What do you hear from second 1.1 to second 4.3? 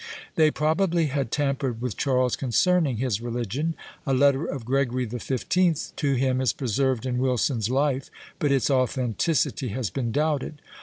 had tampered with Charles concerning his religion. A